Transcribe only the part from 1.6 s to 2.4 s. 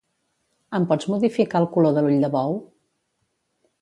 el color de l'ull de